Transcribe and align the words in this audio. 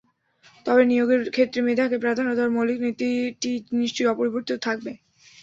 তবে 0.65 0.81
নিয়োগের 0.85 1.21
ক্ষেত্রে 1.29 1.59
মেধাকে 1.67 1.97
প্রাধান্য 2.03 2.29
দেওয়ার 2.33 2.55
মৌলিক 2.55 2.77
নীতিটি 2.85 3.51
নিশ্চয়ই 3.81 4.11
অপরিবর্তিত 4.13 4.57
থাকবে। 4.67 4.91